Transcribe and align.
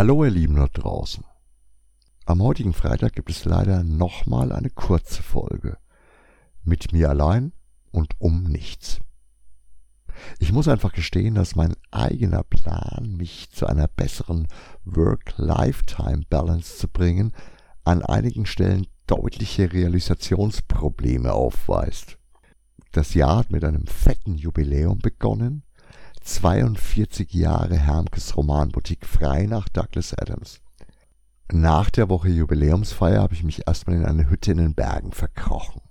Hallo 0.00 0.24
ihr 0.24 0.30
Lieben 0.30 0.56
dort 0.56 0.82
draußen. 0.82 1.22
Am 2.24 2.40
heutigen 2.40 2.72
Freitag 2.72 3.12
gibt 3.12 3.28
es 3.28 3.44
leider 3.44 3.84
nochmal 3.84 4.50
eine 4.50 4.70
kurze 4.70 5.22
Folge. 5.22 5.76
Mit 6.64 6.94
mir 6.94 7.10
allein 7.10 7.52
und 7.90 8.14
um 8.18 8.44
nichts. 8.44 8.98
Ich 10.38 10.52
muss 10.52 10.68
einfach 10.68 10.94
gestehen, 10.94 11.34
dass 11.34 11.54
mein 11.54 11.74
eigener 11.90 12.44
Plan, 12.44 13.14
mich 13.18 13.50
zu 13.50 13.66
einer 13.66 13.88
besseren 13.88 14.48
Work-Lifetime-Balance 14.86 16.78
zu 16.78 16.88
bringen, 16.88 17.34
an 17.84 18.02
einigen 18.02 18.46
Stellen 18.46 18.86
deutliche 19.06 19.70
Realisationsprobleme 19.70 21.30
aufweist. 21.30 22.16
Das 22.92 23.12
Jahr 23.12 23.36
hat 23.36 23.50
mit 23.50 23.64
einem 23.64 23.86
fetten 23.86 24.36
Jubiläum 24.36 25.00
begonnen. 25.00 25.62
42 26.34 27.34
Jahre 27.34 27.76
Hermkes 27.76 28.36
Romanboutique 28.36 29.04
frei 29.04 29.46
nach 29.46 29.68
Douglas 29.68 30.14
Adams. 30.14 30.60
Nach 31.50 31.90
der 31.90 32.08
Woche 32.08 32.28
Jubiläumsfeier 32.28 33.20
habe 33.20 33.34
ich 33.34 33.42
mich 33.42 33.66
erstmal 33.66 33.96
in 33.96 34.06
eine 34.06 34.30
Hütte 34.30 34.52
in 34.52 34.58
den 34.58 34.74
Bergen 34.74 35.10
verkrochen. 35.10 35.82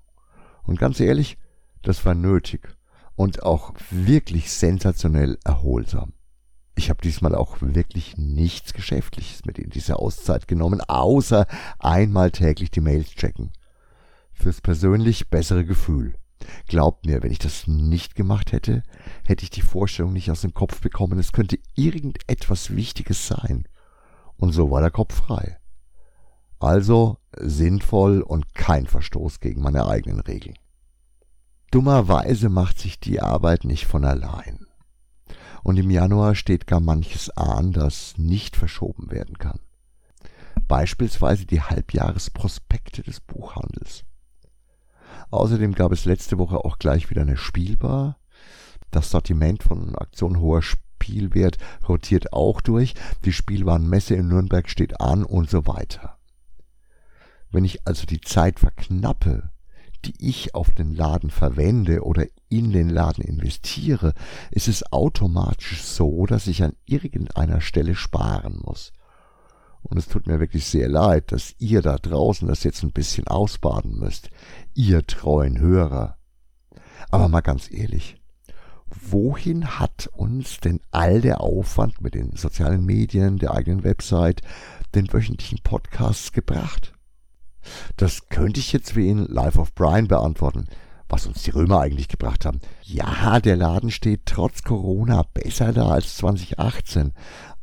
Und 0.63 0.79
ganz 0.79 1.01
ehrlich, 1.01 1.37
das 1.81 2.05
war 2.05 2.15
nötig 2.15 2.69
und 3.15 3.43
auch 3.43 3.73
wirklich 3.91 4.49
sensationell 4.51 5.37
erholsam. 5.43 6.13
Ich 6.75 6.89
habe 6.89 7.01
diesmal 7.01 7.35
auch 7.35 7.57
wirklich 7.59 8.17
nichts 8.17 8.73
Geschäftliches 8.73 9.43
mit 9.45 9.59
in 9.59 9.69
diese 9.69 9.99
Auszeit 9.99 10.47
genommen, 10.47 10.79
außer 10.79 11.47
einmal 11.79 12.31
täglich 12.31 12.71
die 12.71 12.81
Mails 12.81 13.09
checken. 13.09 13.51
Fürs 14.31 14.61
persönlich 14.61 15.29
bessere 15.29 15.65
Gefühl. 15.65 16.15
Glaubt 16.69 17.07
mir, 17.07 17.23
wenn 17.23 17.31
ich 17.31 17.39
das 17.39 17.65
nicht 17.65 18.13
gemacht 18.13 18.51
hätte, 18.51 18.83
hätte 19.25 19.43
ich 19.43 19.49
die 19.49 19.63
Vorstellung 19.63 20.13
nicht 20.13 20.29
aus 20.29 20.41
dem 20.41 20.53
Kopf 20.53 20.81
bekommen, 20.81 21.17
es 21.17 21.31
könnte 21.31 21.57
irgendetwas 21.73 22.75
Wichtiges 22.75 23.25
sein. 23.25 23.67
Und 24.37 24.51
so 24.51 24.69
war 24.69 24.79
der 24.79 24.91
Kopf 24.91 25.15
frei. 25.15 25.57
Also 26.59 27.17
sinnvoll 27.35 28.21
und 28.21 28.53
kein 28.53 28.85
Verstoß 28.85 29.39
gegen 29.39 29.63
meine 29.63 29.87
eigenen 29.87 30.19
Regeln. 30.19 30.59
Dummerweise 31.71 32.49
macht 32.49 32.77
sich 32.77 32.99
die 32.99 33.19
Arbeit 33.19 33.63
nicht 33.63 33.87
von 33.87 34.05
allein. 34.05 34.67
Und 35.63 35.77
im 35.77 35.89
Januar 35.89 36.35
steht 36.35 36.67
gar 36.67 36.81
manches 36.81 37.31
an, 37.31 37.73
das 37.73 38.15
nicht 38.19 38.55
verschoben 38.55 39.09
werden 39.09 39.39
kann. 39.39 39.59
Beispielsweise 40.67 41.47
die 41.47 41.61
Halbjahresprospekte 41.61 43.01
des 43.01 43.21
Buchhandels. 43.21 44.03
Außerdem 45.31 45.73
gab 45.75 45.91
es 45.91 46.05
letzte 46.05 46.37
Woche 46.37 46.63
auch 46.65 46.79
gleich 46.79 47.09
wieder 47.09 47.21
eine 47.21 47.37
Spielbar. 47.37 48.17
Das 48.91 49.11
Sortiment 49.11 49.63
von 49.63 49.95
Aktion 49.95 50.39
hoher 50.39 50.61
Spielwert 50.61 51.57
rotiert 51.87 52.33
auch 52.33 52.61
durch. 52.61 52.95
Die 53.25 53.33
Spielwarenmesse 53.33 54.15
in 54.15 54.27
Nürnberg 54.27 54.69
steht 54.69 54.99
an 54.99 55.23
und 55.23 55.49
so 55.49 55.67
weiter. 55.67 56.17
Wenn 57.51 57.65
ich 57.65 57.85
also 57.87 58.05
die 58.05 58.21
Zeit 58.21 58.59
verknappe, 58.59 59.51
die 60.05 60.13
ich 60.19 60.55
auf 60.55 60.71
den 60.71 60.95
Laden 60.95 61.29
verwende 61.29 62.03
oder 62.03 62.25
in 62.47 62.71
den 62.71 62.89
Laden 62.89 63.23
investiere, 63.23 64.13
ist 64.51 64.67
es 64.67 64.91
automatisch 64.91 65.83
so, 65.83 66.25
dass 66.25 66.47
ich 66.47 66.63
an 66.63 66.73
irgendeiner 66.85 67.61
Stelle 67.61 67.95
sparen 67.95 68.59
muss. 68.63 68.93
Und 69.89 69.97
es 69.97 70.07
tut 70.07 70.27
mir 70.27 70.39
wirklich 70.39 70.65
sehr 70.65 70.87
leid, 70.87 71.31
dass 71.31 71.55
ihr 71.57 71.81
da 71.81 71.97
draußen 71.97 72.47
das 72.47 72.63
jetzt 72.63 72.83
ein 72.83 72.91
bisschen 72.91 73.27
ausbaden 73.27 73.97
müsst, 73.97 74.29
ihr 74.75 75.05
treuen 75.05 75.59
Hörer. 75.59 76.17
Aber 77.09 77.27
mal 77.27 77.41
ganz 77.41 77.71
ehrlich, 77.71 78.21
wohin 78.87 79.79
hat 79.79 80.07
uns 80.13 80.59
denn 80.59 80.79
all 80.91 81.21
der 81.21 81.41
Aufwand 81.41 82.01
mit 82.01 82.13
den 82.13 82.35
sozialen 82.35 82.85
Medien, 82.85 83.37
der 83.37 83.53
eigenen 83.53 83.83
Website, 83.83 84.41
den 84.93 85.11
wöchentlichen 85.11 85.59
Podcasts 85.63 86.31
gebracht? 86.31 86.93
Das 87.97 88.29
könnte 88.29 88.59
ich 88.59 88.71
jetzt 88.71 88.95
wie 88.95 89.09
in 89.09 89.25
Life 89.25 89.59
of 89.59 89.73
Brian 89.73 90.07
beantworten, 90.07 90.67
was 91.09 91.27
uns 91.27 91.43
die 91.43 91.51
Römer 91.51 91.81
eigentlich 91.81 92.07
gebracht 92.07 92.45
haben. 92.45 92.61
Ja, 92.83 93.39
der 93.39 93.55
Laden 93.55 93.91
steht 93.91 94.21
trotz 94.25 94.63
Corona 94.63 95.25
besser 95.33 95.73
da 95.73 95.89
als 95.89 96.17
2018, 96.17 97.13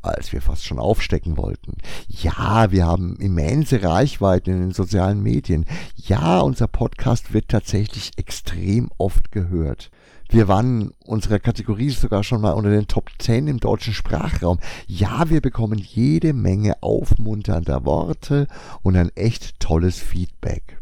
als 0.02 0.32
wir 0.32 0.42
fast 0.42 0.64
schon 0.64 0.78
aufstecken 0.78 1.36
wollten. 1.36 1.76
Ja, 2.08 2.70
wir 2.70 2.86
haben 2.86 3.16
immense 3.16 3.82
Reichweiten 3.82 4.50
in 4.50 4.60
den 4.60 4.72
sozialen 4.72 5.22
Medien. 5.22 5.64
Ja, 5.96 6.40
unser 6.40 6.66
Podcast 6.66 7.32
wird 7.32 7.48
tatsächlich 7.48 8.12
extrem 8.16 8.90
oft 8.98 9.32
gehört. 9.32 9.90
Wir 10.28 10.48
waren 10.48 10.90
unserer 11.04 11.38
Kategorie 11.38 11.90
sogar 11.90 12.24
schon 12.24 12.40
mal 12.40 12.50
unter 12.50 12.70
den 12.70 12.88
Top 12.88 13.10
10 13.18 13.46
im 13.46 13.60
deutschen 13.60 13.94
Sprachraum. 13.94 14.58
Ja, 14.88 15.30
wir 15.30 15.40
bekommen 15.40 15.78
jede 15.78 16.32
Menge 16.32 16.82
aufmunternder 16.82 17.84
Worte 17.84 18.48
und 18.82 18.96
ein 18.96 19.10
echt 19.14 19.60
tolles 19.60 20.00
Feedback. 20.00 20.78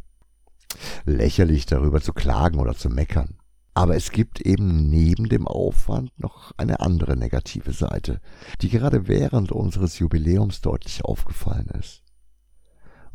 Lächerlich 1.04 1.66
darüber 1.66 2.00
zu 2.00 2.12
klagen 2.12 2.58
oder 2.58 2.74
zu 2.74 2.88
meckern. 2.88 3.38
Aber 3.74 3.96
es 3.96 4.12
gibt 4.12 4.40
eben 4.40 4.88
neben 4.88 5.28
dem 5.28 5.48
Aufwand 5.48 6.12
noch 6.18 6.52
eine 6.56 6.80
andere 6.80 7.16
negative 7.16 7.72
Seite, 7.72 8.20
die 8.60 8.68
gerade 8.68 9.08
während 9.08 9.50
unseres 9.50 9.98
Jubiläums 9.98 10.60
deutlich 10.60 11.04
aufgefallen 11.04 11.68
ist. 11.80 12.04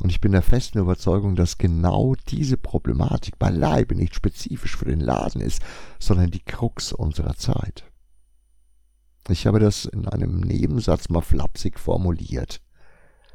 Und 0.01 0.09
ich 0.09 0.21
bin 0.21 0.31
der 0.31 0.41
festen 0.41 0.79
Überzeugung, 0.79 1.35
dass 1.35 1.57
genau 1.57 2.15
diese 2.29 2.57
Problematik 2.57 3.37
beileibe 3.37 3.95
nicht 3.95 4.15
spezifisch 4.15 4.77
für 4.77 4.85
den 4.85 5.01
Laden 5.01 5.41
ist, 5.41 5.61
sondern 5.99 6.31
die 6.31 6.43
Krux 6.43 6.93
unserer 6.93 7.35
Zeit. 7.35 7.85
Ich 9.29 9.45
habe 9.45 9.59
das 9.59 9.85
in 9.85 10.07
einem 10.07 10.39
Nebensatz 10.39 11.09
mal 11.09 11.21
flapsig 11.21 11.79
formuliert. 11.79 12.61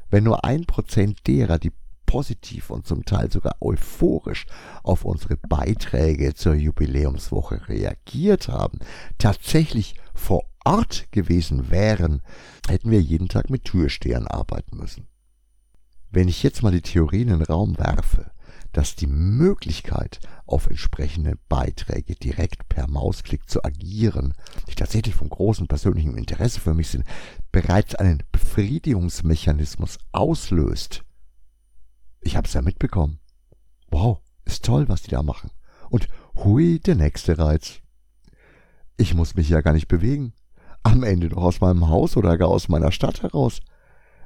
Wenn 0.09 0.23
nur 0.23 0.43
ein 0.43 0.65
Prozent 0.65 1.25
derer, 1.27 1.57
die 1.59 1.71
positiv 2.15 2.69
und 2.69 2.87
zum 2.87 3.03
Teil 3.03 3.29
sogar 3.29 3.57
euphorisch 3.59 4.45
auf 4.83 5.03
unsere 5.03 5.35
Beiträge 5.35 6.33
zur 6.33 6.53
Jubiläumswoche 6.53 7.67
reagiert 7.67 8.47
haben, 8.47 8.79
tatsächlich 9.17 9.95
vor 10.13 10.45
Ort 10.63 11.11
gewesen 11.11 11.71
wären, 11.71 12.21
hätten 12.69 12.89
wir 12.89 13.01
jeden 13.01 13.27
Tag 13.27 13.49
mit 13.49 13.65
Türstehern 13.65 14.27
arbeiten 14.27 14.77
müssen. 14.77 15.09
Wenn 16.09 16.29
ich 16.29 16.41
jetzt 16.41 16.63
mal 16.63 16.71
die 16.71 16.81
Theorie 16.81 17.23
in 17.23 17.27
den 17.27 17.41
Raum 17.41 17.77
werfe, 17.77 18.31
dass 18.71 18.95
die 18.95 19.07
Möglichkeit, 19.07 20.21
auf 20.45 20.67
entsprechende 20.67 21.37
Beiträge 21.49 22.15
direkt 22.15 22.69
per 22.69 22.87
Mausklick 22.87 23.49
zu 23.49 23.61
agieren, 23.65 24.35
die 24.69 24.75
tatsächlich 24.75 25.15
von 25.15 25.27
großem 25.27 25.67
persönlichem 25.67 26.15
Interesse 26.15 26.61
für 26.61 26.73
mich 26.73 26.87
sind, 26.87 27.03
bereits 27.51 27.93
einen 27.93 28.23
Befriedigungsmechanismus 28.31 29.97
auslöst. 30.13 31.03
Ich 32.25 32.35
hab's 32.35 32.53
ja 32.53 32.63
mitbekommen. 32.63 33.19
Wow, 33.91 34.17
ist 34.45 34.65
toll, 34.65 34.89
was 34.89 35.03
die 35.03 35.11
da 35.11 35.21
machen. 35.21 35.51
Und 35.91 36.07
hui, 36.35 36.79
der 36.79 36.95
nächste 36.95 37.37
Reiz. 37.37 37.81
Ich 38.97 39.13
muss 39.13 39.35
mich 39.35 39.47
ja 39.47 39.61
gar 39.61 39.73
nicht 39.73 39.87
bewegen. 39.87 40.33
Am 40.81 41.03
Ende 41.03 41.29
doch 41.29 41.43
aus 41.43 41.61
meinem 41.61 41.87
Haus 41.87 42.17
oder 42.17 42.35
gar 42.39 42.49
aus 42.49 42.67
meiner 42.67 42.91
Stadt 42.91 43.21
heraus. 43.21 43.59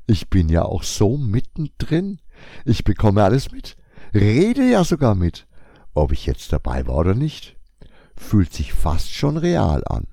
Ich 0.07 0.29
bin 0.29 0.47
ja 0.47 0.63
auch 0.63 0.83
so 0.83 1.17
mittendrin. 1.17 2.21
Ich 2.63 2.85
bekomme 2.85 3.21
alles 3.21 3.51
mit. 3.51 3.75
Rede 4.13 4.63
ja 4.63 4.85
sogar 4.85 5.13
mit. 5.13 5.45
Ob 5.93 6.13
ich 6.13 6.25
jetzt 6.25 6.53
dabei 6.53 6.87
war 6.87 6.95
oder 6.95 7.16
nicht. 7.16 7.57
Fühlt 8.16 8.53
sich 8.53 8.71
fast 8.71 9.11
schon 9.11 9.35
real 9.35 9.83
an. 9.85 10.07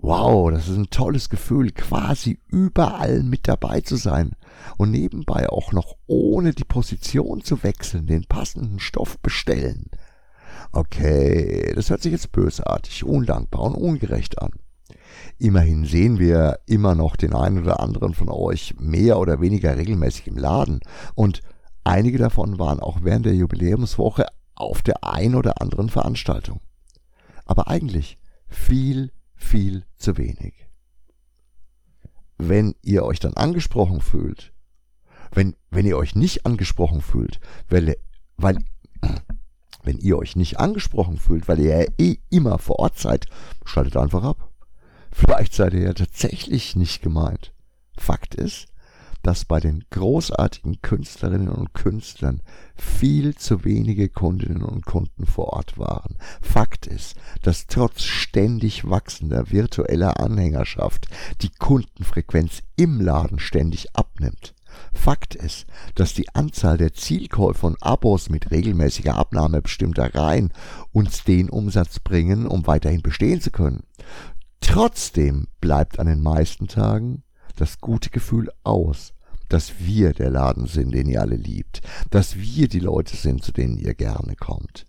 Wow, 0.00 0.52
das 0.52 0.68
ist 0.68 0.76
ein 0.76 0.90
tolles 0.90 1.28
Gefühl, 1.28 1.72
quasi 1.72 2.38
überall 2.46 3.24
mit 3.24 3.48
dabei 3.48 3.80
zu 3.80 3.96
sein 3.96 4.36
und 4.76 4.92
nebenbei 4.92 5.48
auch 5.48 5.72
noch 5.72 5.96
ohne 6.06 6.52
die 6.52 6.64
Position 6.64 7.42
zu 7.42 7.64
wechseln, 7.64 8.06
den 8.06 8.24
passenden 8.24 8.78
Stoff 8.78 9.18
bestellen. 9.18 9.90
Okay, 10.70 11.72
das 11.74 11.90
hört 11.90 12.02
sich 12.02 12.12
jetzt 12.12 12.30
bösartig, 12.30 13.04
undankbar 13.04 13.62
und 13.62 13.74
ungerecht 13.74 14.40
an. 14.40 14.52
Immerhin 15.36 15.84
sehen 15.84 16.20
wir 16.20 16.60
immer 16.66 16.94
noch 16.94 17.16
den 17.16 17.34
einen 17.34 17.58
oder 17.58 17.80
anderen 17.80 18.14
von 18.14 18.28
euch 18.28 18.76
mehr 18.78 19.18
oder 19.18 19.40
weniger 19.40 19.76
regelmäßig 19.76 20.28
im 20.28 20.36
Laden 20.36 20.78
und 21.16 21.42
einige 21.82 22.18
davon 22.18 22.60
waren 22.60 22.78
auch 22.78 22.98
während 23.02 23.26
der 23.26 23.34
Jubiläumswoche 23.34 24.26
auf 24.54 24.82
der 24.82 25.02
ein 25.02 25.34
oder 25.34 25.60
anderen 25.60 25.88
Veranstaltung. 25.88 26.60
Aber 27.46 27.66
eigentlich 27.66 28.18
viel, 28.46 29.10
viel 29.48 29.86
zu 29.96 30.18
wenig. 30.18 30.68
Wenn 32.36 32.74
ihr 32.82 33.04
euch 33.04 33.18
dann 33.18 33.34
angesprochen 33.34 34.00
fühlt, 34.00 34.52
wenn, 35.32 35.56
wenn 35.70 35.86
ihr 35.86 35.96
euch 35.96 36.14
nicht 36.14 36.44
angesprochen 36.44 37.00
fühlt, 37.00 37.40
weil, 37.68 37.96
weil, 38.36 38.58
wenn 39.82 39.98
ihr 39.98 40.18
euch 40.18 40.36
nicht 40.36 40.60
angesprochen 40.60 41.16
fühlt, 41.16 41.48
weil 41.48 41.60
ihr 41.60 41.80
ja 41.80 41.90
eh 41.98 42.18
immer 42.28 42.58
vor 42.58 42.78
Ort 42.78 42.98
seid, 42.98 43.26
schaltet 43.64 43.96
einfach 43.96 44.22
ab. 44.22 44.52
Vielleicht 45.10 45.54
seid 45.54 45.72
ihr 45.72 45.82
ja 45.82 45.94
tatsächlich 45.94 46.76
nicht 46.76 47.00
gemeint. 47.00 47.54
Fakt 47.96 48.34
ist, 48.34 48.68
dass 49.28 49.44
bei 49.44 49.60
den 49.60 49.84
großartigen 49.90 50.80
Künstlerinnen 50.80 51.50
und 51.50 51.74
Künstlern 51.74 52.40
viel 52.76 53.34
zu 53.34 53.62
wenige 53.62 54.08
Kundinnen 54.08 54.62
und 54.62 54.86
Kunden 54.86 55.26
vor 55.26 55.52
Ort 55.52 55.76
waren. 55.76 56.16
Fakt 56.40 56.86
ist, 56.86 57.14
dass 57.42 57.66
trotz 57.66 58.04
ständig 58.04 58.88
wachsender 58.88 59.50
virtueller 59.50 60.18
Anhängerschaft 60.18 61.08
die 61.42 61.50
Kundenfrequenz 61.50 62.62
im 62.76 63.02
Laden 63.02 63.38
ständig 63.38 63.94
abnimmt. 63.94 64.54
Fakt 64.94 65.34
ist, 65.34 65.66
dass 65.94 66.14
die 66.14 66.34
Anzahl 66.34 66.78
der 66.78 66.94
Zielkäufe 66.94 67.66
und 67.66 67.82
Abos 67.82 68.30
mit 68.30 68.50
regelmäßiger 68.50 69.14
Abnahme 69.14 69.60
bestimmter 69.60 70.14
Reihen 70.14 70.54
uns 70.90 71.22
den 71.24 71.50
Umsatz 71.50 72.00
bringen, 72.00 72.46
um 72.46 72.66
weiterhin 72.66 73.02
bestehen 73.02 73.42
zu 73.42 73.50
können. 73.50 73.82
Trotzdem 74.62 75.48
bleibt 75.60 75.98
an 75.98 76.06
den 76.06 76.22
meisten 76.22 76.66
Tagen 76.66 77.24
das 77.56 77.78
gute 77.80 78.08
Gefühl 78.08 78.50
aus, 78.62 79.12
dass 79.48 79.78
wir 79.80 80.12
der 80.12 80.30
Laden 80.30 80.66
sind, 80.66 80.92
den 80.92 81.08
ihr 81.08 81.20
alle 81.20 81.36
liebt, 81.36 81.80
dass 82.10 82.36
wir 82.36 82.68
die 82.68 82.80
Leute 82.80 83.16
sind, 83.16 83.42
zu 83.42 83.52
denen 83.52 83.78
ihr 83.78 83.94
gerne 83.94 84.36
kommt, 84.36 84.86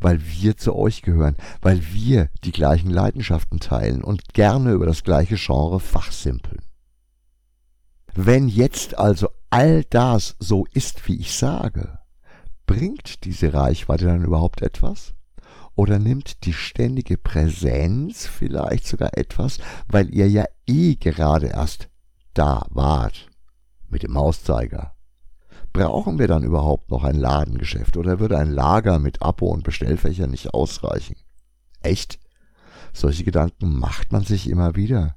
weil 0.00 0.20
wir 0.24 0.56
zu 0.56 0.74
euch 0.74 1.02
gehören, 1.02 1.36
weil 1.60 1.82
wir 1.92 2.28
die 2.44 2.52
gleichen 2.52 2.90
Leidenschaften 2.90 3.60
teilen 3.60 4.02
und 4.02 4.34
gerne 4.34 4.72
über 4.72 4.86
das 4.86 5.02
gleiche 5.02 5.36
Genre 5.36 5.80
fachsimpeln. 5.80 6.60
Wenn 8.14 8.48
jetzt 8.48 8.98
also 8.98 9.28
all 9.48 9.84
das 9.84 10.36
so 10.38 10.66
ist, 10.72 11.08
wie 11.08 11.16
ich 11.16 11.34
sage, 11.34 11.98
bringt 12.66 13.24
diese 13.24 13.54
Reichweite 13.54 14.04
dann 14.04 14.24
überhaupt 14.24 14.60
etwas? 14.62 15.14
Oder 15.74 15.98
nimmt 15.98 16.44
die 16.44 16.52
ständige 16.52 17.16
Präsenz 17.16 18.26
vielleicht 18.26 18.86
sogar 18.86 19.16
etwas, 19.16 19.58
weil 19.88 20.14
ihr 20.14 20.28
ja 20.28 20.44
eh 20.66 20.96
gerade 20.96 21.46
erst 21.46 21.88
da 22.34 22.66
wart 22.68 23.31
mit 23.92 24.02
dem 24.02 24.12
Mauszeiger. 24.12 24.94
Brauchen 25.72 26.18
wir 26.18 26.28
dann 26.28 26.42
überhaupt 26.42 26.90
noch 26.90 27.04
ein 27.04 27.16
Ladengeschäft 27.16 27.96
oder 27.96 28.20
würde 28.20 28.38
ein 28.38 28.50
Lager 28.50 28.98
mit 28.98 29.22
Abo 29.22 29.46
und 29.46 29.64
Bestellfächern 29.64 30.30
nicht 30.30 30.52
ausreichen? 30.52 31.16
Echt? 31.80 32.18
Solche 32.92 33.24
Gedanken 33.24 33.78
macht 33.78 34.12
man 34.12 34.24
sich 34.24 34.50
immer 34.50 34.76
wieder. 34.76 35.16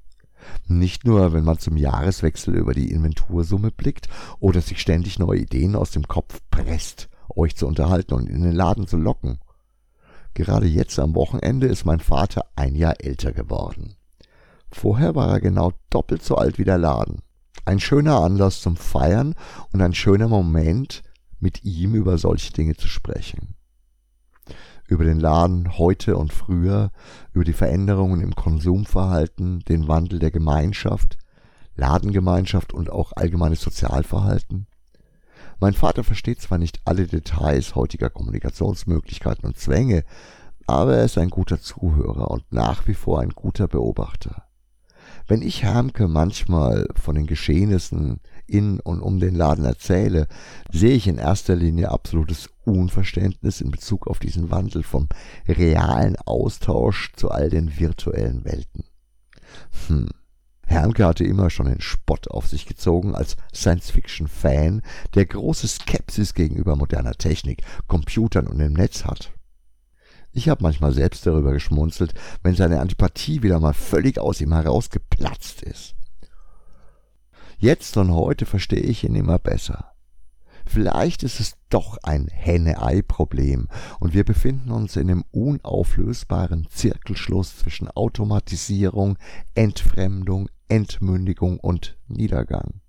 Nicht 0.67 1.05
nur, 1.05 1.33
wenn 1.33 1.43
man 1.43 1.57
zum 1.57 1.75
Jahreswechsel 1.75 2.55
über 2.55 2.73
die 2.73 2.91
Inventursumme 2.91 3.71
blickt 3.71 4.07
oder 4.39 4.61
sich 4.61 4.79
ständig 4.79 5.19
neue 5.19 5.39
Ideen 5.39 5.75
aus 5.75 5.91
dem 5.91 6.07
Kopf 6.07 6.39
presst, 6.51 7.09
euch 7.35 7.55
zu 7.55 7.67
unterhalten 7.67 8.13
und 8.13 8.29
in 8.29 8.43
den 8.43 8.53
Laden 8.53 8.87
zu 8.87 8.97
locken. 8.97 9.39
Gerade 10.33 10.67
jetzt 10.67 10.99
am 10.99 11.15
Wochenende 11.15 11.67
ist 11.67 11.85
mein 11.85 11.99
Vater 11.99 12.45
ein 12.55 12.75
Jahr 12.75 12.95
älter 12.99 13.31
geworden. 13.31 13.95
Vorher 14.71 15.15
war 15.15 15.29
er 15.29 15.39
genau 15.39 15.71
doppelt 15.89 16.21
so 16.23 16.35
alt 16.35 16.57
wie 16.57 16.65
der 16.65 16.77
Laden. 16.77 17.21
Ein 17.65 17.79
schöner 17.79 18.21
Anlass 18.21 18.61
zum 18.61 18.77
Feiern 18.77 19.33
und 19.73 19.81
ein 19.81 19.95
schöner 19.95 20.27
Moment, 20.27 21.01
mit 21.39 21.63
ihm 21.63 21.95
über 21.95 22.19
solche 22.19 22.53
Dinge 22.53 22.75
zu 22.75 22.87
sprechen. 22.87 23.55
Über 24.87 25.03
den 25.03 25.19
Laden 25.19 25.79
heute 25.79 26.15
und 26.15 26.31
früher, 26.31 26.91
über 27.33 27.43
die 27.43 27.53
Veränderungen 27.53 28.21
im 28.21 28.35
Konsumverhalten, 28.35 29.61
den 29.61 29.87
Wandel 29.87 30.19
der 30.19 30.29
Gemeinschaft, 30.29 31.17
Ladengemeinschaft 31.75 32.71
und 32.71 32.91
auch 32.91 33.13
allgemeines 33.15 33.61
Sozialverhalten. 33.61 34.67
Mein 35.59 35.73
Vater 35.73 36.03
versteht 36.03 36.41
zwar 36.41 36.59
nicht 36.59 36.81
alle 36.85 37.07
Details 37.07 37.73
heutiger 37.73 38.11
Kommunikationsmöglichkeiten 38.11 39.45
und 39.45 39.57
Zwänge, 39.57 40.03
aber 40.67 40.97
er 40.97 41.05
ist 41.05 41.17
ein 41.17 41.31
guter 41.31 41.59
Zuhörer 41.59 42.29
und 42.29 42.43
nach 42.51 42.85
wie 42.87 42.93
vor 42.93 43.21
ein 43.21 43.31
guter 43.31 43.67
Beobachter. 43.67 44.44
Wenn 45.27 45.41
ich 45.41 45.63
Hermke 45.63 46.07
manchmal 46.07 46.87
von 46.95 47.15
den 47.15 47.25
Geschehnissen 47.25 48.19
in 48.45 48.79
und 48.79 49.01
um 49.01 49.19
den 49.19 49.33
Laden 49.33 49.65
erzähle, 49.65 50.27
sehe 50.71 50.95
ich 50.95 51.07
in 51.07 51.17
erster 51.17 51.55
Linie 51.55 51.89
absolutes 51.89 52.49
Unverständnis 52.63 53.59
in 53.59 53.71
Bezug 53.71 54.07
auf 54.07 54.19
diesen 54.19 54.51
Wandel 54.51 54.83
vom 54.83 55.07
realen 55.47 56.15
Austausch 56.25 57.11
zu 57.15 57.31
all 57.31 57.49
den 57.49 57.79
virtuellen 57.79 58.45
Welten. 58.45 58.83
Hm. 59.87 60.09
Hermke 60.67 61.05
hatte 61.05 61.23
immer 61.23 61.49
schon 61.49 61.67
den 61.67 61.81
Spott 61.81 62.27
auf 62.29 62.47
sich 62.47 62.65
gezogen 62.65 63.15
als 63.15 63.35
Science-Fiction-Fan, 63.53 64.81
der 65.13 65.25
große 65.25 65.67
Skepsis 65.67 66.33
gegenüber 66.33 66.75
moderner 66.75 67.13
Technik, 67.13 67.61
Computern 67.87 68.47
und 68.47 68.57
dem 68.57 68.73
Netz 68.73 69.05
hat. 69.05 69.34
Ich 70.35 70.49
habe 70.49 70.63
manchmal 70.63 70.91
selbst 70.91 71.25
darüber 71.25 71.53
geschmunzelt, 71.53 72.13
wenn 72.43 72.55
seine 72.55 72.81
Antipathie 72.81 73.41
wieder 73.41 73.61
mal 73.61 73.73
völlig 73.73 74.19
aus 74.19 74.41
ihm 74.41 74.51
herausgeplatzt 74.51 75.61
ist. 75.61 75.95
Jetzt 77.57 77.95
und 77.95 78.13
heute 78.13 78.45
verstehe 78.45 78.81
ich 78.81 79.05
ihn 79.05 79.15
immer 79.15 79.39
besser. 79.39 79.93
Vielleicht 80.65 81.23
ist 81.23 81.39
es 81.39 81.53
doch 81.69 81.97
ein 82.03 82.27
Henne-Ei-Problem 82.27 83.69
und 84.01 84.13
wir 84.13 84.25
befinden 84.25 84.71
uns 84.71 84.97
in 84.97 85.09
einem 85.09 85.23
unauflösbaren 85.31 86.67
Zirkelschluss 86.69 87.59
zwischen 87.59 87.87
Automatisierung, 87.87 89.17
Entfremdung, 89.53 90.49
Entmündigung 90.67 91.61
und 91.61 91.97
Niedergang. 92.07 92.81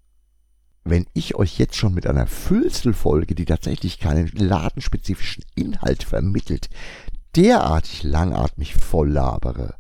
Wenn 0.83 1.07
ich 1.15 1.37
euch 1.37 1.59
jetzt 1.59 1.77
schon 1.77 1.95
mit 1.95 2.09
einer 2.09 2.27
Füllselfolge, 2.27 3.37
die 3.37 3.45
tatsächlich 3.45 4.01
keinen 4.01 4.29
ladenspezifischen 4.29 5.45
Inhalt 5.55 6.03
vermittelt, 6.03 6.71
derartig 7.37 8.03
langatmig 8.03 8.75
voll 8.75 9.11
labere, 9.11 9.75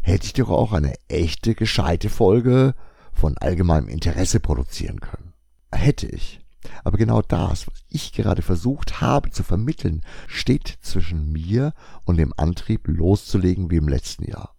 hätte 0.00 0.26
ich 0.26 0.32
doch 0.32 0.50
auch 0.50 0.72
eine 0.72 0.94
echte, 1.08 1.54
gescheite 1.54 2.08
Folge 2.08 2.74
von 3.12 3.36
allgemeinem 3.38 3.88
Interesse 3.88 4.40
produzieren 4.40 5.00
können. 5.00 5.34
Hätte 5.72 6.06
ich. 6.06 6.40
Aber 6.82 6.96
genau 6.96 7.20
das, 7.20 7.66
was 7.66 7.84
ich 7.90 8.12
gerade 8.12 8.40
versucht 8.40 9.02
habe 9.02 9.30
zu 9.30 9.42
vermitteln, 9.42 10.02
steht 10.26 10.78
zwischen 10.80 11.30
mir 11.30 11.74
und 12.04 12.16
dem 12.16 12.32
Antrieb 12.36 12.88
loszulegen 12.88 13.70
wie 13.70 13.76
im 13.76 13.88
letzten 13.88 14.24
Jahr. 14.24 14.54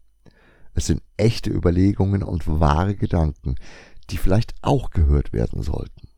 Es 0.75 0.85
sind 0.85 1.01
echte 1.17 1.49
Überlegungen 1.49 2.21
und 2.21 2.47
wahre 2.47 2.95
Gedanken, 2.95 3.55
die 4.11 4.17
vielleicht 4.17 4.53
auch 4.61 4.91
gehört 4.91 5.33
werden 5.33 5.63
sollten. 5.63 6.09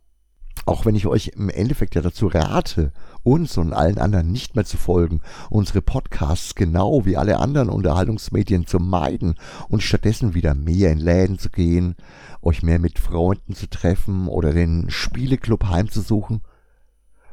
Auch 0.68 0.86
wenn 0.86 0.96
ich 0.96 1.08
euch 1.08 1.30
im 1.30 1.48
Endeffekt 1.48 1.96
ja 1.96 2.02
dazu 2.02 2.28
rate, 2.28 2.92
uns 3.24 3.58
und 3.58 3.72
allen 3.72 3.98
anderen 3.98 4.34
nicht 4.34 4.58
mehr 4.58 4.66
zu 4.66 4.76
folgen, 4.76 5.22
unsere 5.50 5.82
Podcasts 5.82 6.56
genau 6.56 7.06
wie 7.06 7.16
alle 7.16 7.40
anderen 7.40 7.70
Unterhaltungsmedien 7.70 8.68
zu 8.68 8.78
meiden 8.78 9.36
und 9.70 9.82
stattdessen 9.82 10.34
wieder 10.34 10.56
mehr 10.56 10.92
in 10.92 10.98
Läden 10.98 11.40
zu 11.40 11.50
gehen, 11.50 11.96
euch 12.42 12.64
mehr 12.64 12.80
mit 12.80 13.00
Freunden 13.00 13.56
zu 13.56 13.70
treffen 13.70 14.28
oder 14.28 14.52
den 14.52 14.90
Spieleclub 14.90 15.68
heimzusuchen. 15.68 16.42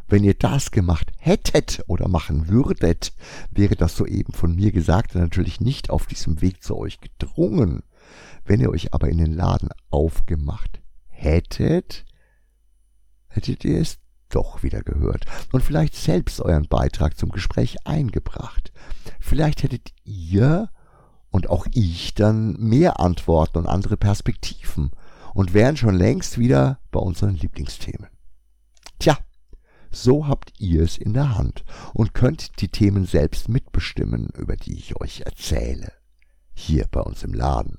Wenn 0.06 0.22
ihr 0.22 0.34
das 0.34 0.70
gemacht 0.70 1.10
hättet 1.18 1.82
oder 1.88 2.06
machen 2.06 2.46
würdet, 2.46 3.14
wäre 3.50 3.74
das 3.74 3.96
soeben 3.96 4.32
von 4.32 4.54
mir 4.54 4.70
Gesagte 4.70 5.18
natürlich 5.18 5.60
nicht 5.60 5.90
auf 5.90 6.06
diesem 6.06 6.40
Weg 6.40 6.62
zu 6.62 6.76
euch 6.76 7.00
gedrungen. 7.00 7.82
Wenn 8.44 8.60
ihr 8.60 8.70
euch 8.70 8.94
aber 8.94 9.08
in 9.08 9.18
den 9.18 9.32
Laden 9.32 9.70
aufgemacht 9.90 10.80
hättet, 11.08 12.04
hättet 13.34 13.64
ihr 13.64 13.80
es 13.80 13.98
doch 14.28 14.62
wieder 14.62 14.82
gehört 14.82 15.26
und 15.52 15.62
vielleicht 15.62 15.94
selbst 15.94 16.40
euren 16.40 16.68
Beitrag 16.68 17.16
zum 17.16 17.30
Gespräch 17.30 17.76
eingebracht. 17.86 18.72
Vielleicht 19.20 19.62
hättet 19.62 19.92
ihr 20.04 20.70
und 21.30 21.50
auch 21.50 21.66
ich 21.72 22.14
dann 22.14 22.54
mehr 22.54 23.00
Antworten 23.00 23.58
und 23.58 23.66
andere 23.66 23.96
Perspektiven 23.96 24.90
und 25.34 25.52
wären 25.52 25.76
schon 25.76 25.96
längst 25.96 26.38
wieder 26.38 26.78
bei 26.90 27.00
unseren 27.00 27.34
Lieblingsthemen. 27.34 28.08
Tja, 28.98 29.18
so 29.90 30.26
habt 30.26 30.52
ihr 30.58 30.82
es 30.82 30.96
in 30.96 31.12
der 31.12 31.36
Hand 31.36 31.64
und 31.92 32.14
könnt 32.14 32.60
die 32.60 32.68
Themen 32.68 33.06
selbst 33.06 33.48
mitbestimmen, 33.48 34.28
über 34.36 34.56
die 34.56 34.74
ich 34.74 35.00
euch 35.00 35.22
erzähle, 35.22 35.92
hier 36.52 36.86
bei 36.90 37.00
uns 37.00 37.22
im 37.22 37.34
Laden. 37.34 37.78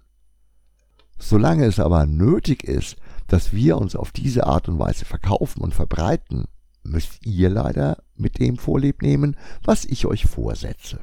Solange 1.18 1.66
es 1.66 1.80
aber 1.80 2.06
nötig 2.06 2.64
ist, 2.64 2.98
dass 3.28 3.54
wir 3.54 3.78
uns 3.78 3.96
auf 3.96 4.12
diese 4.12 4.46
Art 4.46 4.68
und 4.68 4.80
Weise 4.80 5.06
verkaufen 5.06 5.62
und 5.62 5.74
verbreiten, 5.74 6.46
müsst 6.84 7.26
ihr 7.26 7.50
leider 7.50 8.04
mit 8.16 8.40
dem 8.40 8.58
Vorlieb 8.58 9.02
nehmen, 9.02 9.36
was 9.64 9.86
ich 9.86 10.06
euch 10.06 10.26
vorsetze. 10.26 11.00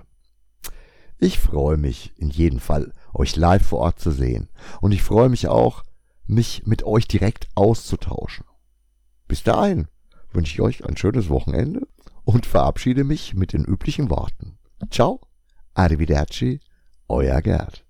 Ich 1.18 1.38
freue 1.38 1.76
mich 1.76 2.12
in 2.16 2.30
jedem 2.30 2.60
Fall, 2.60 2.92
euch 3.14 3.36
live 3.36 3.64
vor 3.64 3.80
Ort 3.80 4.00
zu 4.00 4.10
sehen, 4.10 4.48
und 4.80 4.92
ich 4.92 5.02
freue 5.02 5.28
mich 5.28 5.48
auch, 5.48 5.84
mich 6.26 6.66
mit 6.66 6.84
euch 6.84 7.06
direkt 7.08 7.48
auszutauschen. 7.54 8.44
Bis 9.28 9.42
dahin 9.42 9.86
wünsche 10.32 10.52
ich 10.54 10.60
euch 10.60 10.84
ein 10.84 10.96
schönes 10.96 11.28
Wochenende 11.28 11.86
und 12.24 12.46
verabschiede 12.46 13.04
mich 13.04 13.34
mit 13.34 13.52
den 13.52 13.64
üblichen 13.64 14.10
Worten. 14.10 14.58
Ciao, 14.90 15.20
arrivederci, 15.74 16.60
euer 17.08 17.40
Gerd. 17.40 17.81